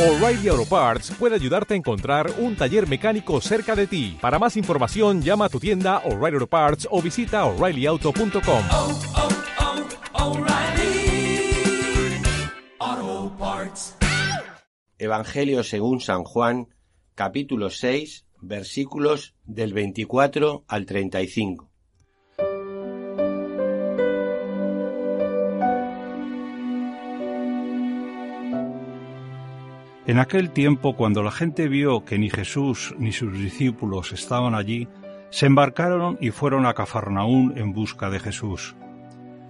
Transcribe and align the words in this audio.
O'Reilly 0.00 0.48
Auto 0.48 0.64
Parts 0.64 1.10
puede 1.18 1.34
ayudarte 1.34 1.74
a 1.74 1.76
encontrar 1.76 2.32
un 2.38 2.56
taller 2.56 2.88
mecánico 2.88 3.38
cerca 3.42 3.76
de 3.76 3.86
ti. 3.86 4.16
Para 4.18 4.38
más 4.38 4.56
información, 4.56 5.20
llama 5.20 5.44
a 5.44 5.48
tu 5.50 5.60
tienda 5.60 5.98
O'Reilly 6.06 6.36
Auto 6.36 6.46
Parts 6.46 6.88
o 6.90 7.02
visita 7.02 7.44
oreillyauto.com. 7.44 8.64
oh, 8.72 8.98
oh, 12.78 13.36
Parts. 13.38 13.96
Evangelio 14.96 15.62
según 15.62 16.00
San 16.00 16.24
Juan, 16.24 16.68
capítulo 17.14 17.68
6, 17.68 18.24
versículos 18.40 19.34
del 19.44 19.74
24 19.74 20.64
al 20.66 20.86
35. 20.86 21.69
En 30.10 30.18
aquel 30.18 30.50
tiempo, 30.50 30.96
cuando 30.96 31.22
la 31.22 31.30
gente 31.30 31.68
vio 31.68 32.04
que 32.04 32.18
ni 32.18 32.30
Jesús 32.30 32.92
ni 32.98 33.12
sus 33.12 33.32
discípulos 33.32 34.10
estaban 34.10 34.56
allí, 34.56 34.88
se 35.30 35.46
embarcaron 35.46 36.18
y 36.20 36.32
fueron 36.32 36.66
a 36.66 36.74
Cafarnaún 36.74 37.56
en 37.56 37.72
busca 37.72 38.10
de 38.10 38.18
Jesús. 38.18 38.74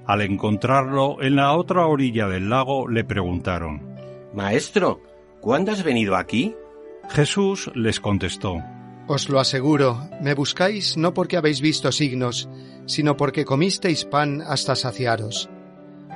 Al 0.04 0.20
encontrarlo 0.20 1.22
en 1.22 1.36
la 1.36 1.54
otra 1.54 1.86
orilla 1.86 2.28
del 2.28 2.50
lago, 2.50 2.88
le 2.88 3.04
preguntaron. 3.04 3.96
Maestro, 4.34 5.00
¿cuándo 5.40 5.72
has 5.72 5.82
venido 5.82 6.14
aquí? 6.14 6.54
Jesús 7.08 7.70
les 7.74 7.98
contestó. 7.98 8.58
Os 9.06 9.30
lo 9.30 9.40
aseguro, 9.40 10.10
me 10.20 10.34
buscáis 10.34 10.98
no 10.98 11.14
porque 11.14 11.38
habéis 11.38 11.62
visto 11.62 11.90
signos, 11.90 12.50
sino 12.84 13.16
porque 13.16 13.46
comisteis 13.46 14.04
pan 14.04 14.42
hasta 14.42 14.76
saciaros. 14.76 15.48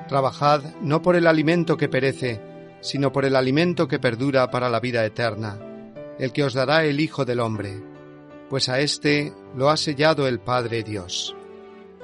Trabajad 0.07 0.75
no 0.83 1.01
por 1.01 1.17
el 1.17 1.29
alimento 1.29 1.79
que 1.79 1.89
perece, 1.89 2.43
sino 2.85 3.13
por 3.13 3.25
el 3.25 3.35
alimento 3.35 3.89
que 3.89 3.99
perdura 3.99 4.51
para 4.51 4.69
la 4.69 4.79
vida 4.79 5.07
eterna, 5.07 5.59
el 6.19 6.33
que 6.33 6.45
os 6.45 6.53
dará 6.53 6.85
el 6.85 7.01
Hijo 7.01 7.25
del 7.25 7.41
Hombre, 7.41 7.83
pues 8.51 8.69
a 8.69 8.79
éste 8.79 9.33
lo 9.57 9.71
ha 9.71 9.79
sellado 9.79 10.29
el 10.29 10.39
Padre 10.39 10.83
Dios. 10.83 11.35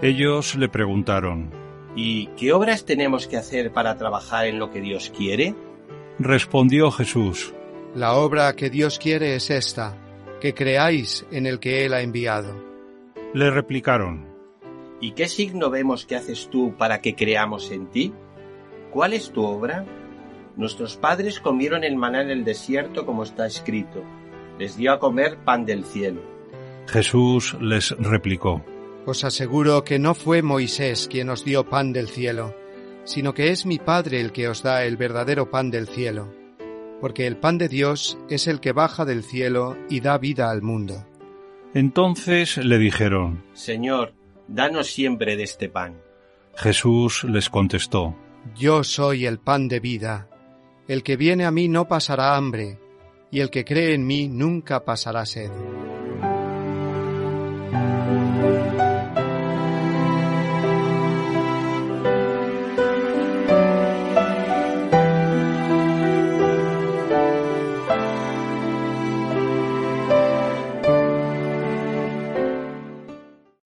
Ellos 0.00 0.54
le 0.56 0.70
preguntaron. 0.70 1.50
¿Y 1.94 2.28
qué 2.28 2.54
obras 2.54 2.86
tenemos 2.86 3.26
que 3.26 3.36
hacer 3.36 3.72
para 3.72 3.98
trabajar 3.98 4.46
en 4.46 4.58
lo 4.58 4.70
que 4.70 4.80
Dios 4.80 5.12
quiere? 5.14 5.54
Respondió 6.18 6.90
Jesús. 6.90 7.52
La 7.94 8.14
obra 8.14 8.56
que 8.56 8.70
Dios 8.70 8.98
quiere 8.98 9.34
es 9.34 9.50
esta, 9.50 9.98
que 10.40 10.54
creáis 10.54 11.26
en 11.30 11.44
el 11.44 11.60
que 11.60 11.84
Él 11.84 11.92
ha 11.92 12.00
enviado. 12.00 12.54
Le 13.34 13.50
replicaron. 13.50 14.26
¿Y 14.98 15.12
qué 15.12 15.28
signo 15.28 15.68
vemos 15.68 16.06
que 16.06 16.16
haces 16.16 16.48
tú 16.48 16.74
para 16.78 17.02
que 17.02 17.14
creamos 17.14 17.70
en 17.70 17.86
ti? 17.88 18.14
¿Cuál 18.90 19.12
es 19.12 19.30
tu 19.30 19.44
obra? 19.44 19.84
Nuestros 20.60 20.98
padres 20.98 21.40
comieron 21.40 21.84
el 21.84 21.96
maná 21.96 22.20
en 22.20 22.28
el 22.28 22.44
desierto 22.44 23.06
como 23.06 23.22
está 23.22 23.46
escrito. 23.46 24.04
Les 24.58 24.76
dio 24.76 24.92
a 24.92 24.98
comer 24.98 25.38
pan 25.42 25.64
del 25.64 25.86
cielo. 25.86 26.20
Jesús 26.86 27.56
les 27.62 27.92
replicó. 27.92 28.62
Os 29.06 29.24
aseguro 29.24 29.84
que 29.84 29.98
no 29.98 30.14
fue 30.14 30.42
Moisés 30.42 31.08
quien 31.10 31.30
os 31.30 31.46
dio 31.46 31.64
pan 31.64 31.94
del 31.94 32.08
cielo, 32.08 32.54
sino 33.04 33.32
que 33.32 33.52
es 33.52 33.64
mi 33.64 33.78
Padre 33.78 34.20
el 34.20 34.32
que 34.32 34.48
os 34.48 34.62
da 34.62 34.84
el 34.84 34.98
verdadero 34.98 35.50
pan 35.50 35.70
del 35.70 35.88
cielo, 35.88 36.30
porque 37.00 37.26
el 37.26 37.38
pan 37.38 37.56
de 37.56 37.70
Dios 37.70 38.18
es 38.28 38.46
el 38.46 38.60
que 38.60 38.72
baja 38.72 39.06
del 39.06 39.24
cielo 39.24 39.78
y 39.88 40.00
da 40.00 40.18
vida 40.18 40.50
al 40.50 40.60
mundo. 40.60 41.06
Entonces 41.72 42.58
le 42.58 42.76
dijeron. 42.76 43.42
Señor, 43.54 44.12
danos 44.46 44.88
siempre 44.88 45.38
de 45.38 45.44
este 45.44 45.70
pan. 45.70 46.02
Jesús 46.54 47.24
les 47.24 47.48
contestó. 47.48 48.14
Yo 48.54 48.84
soy 48.84 49.24
el 49.24 49.38
pan 49.38 49.66
de 49.66 49.80
vida. 49.80 50.26
El 50.90 51.04
que 51.04 51.16
viene 51.16 51.44
a 51.44 51.52
mí 51.52 51.68
no 51.68 51.86
pasará 51.86 52.34
hambre, 52.34 52.76
y 53.30 53.38
el 53.38 53.48
que 53.48 53.64
cree 53.64 53.94
en 53.94 54.04
mí 54.04 54.26
nunca 54.26 54.84
pasará 54.84 55.24
sed. 55.24 55.48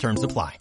Terms 0.00 0.22
apply. 0.24 0.60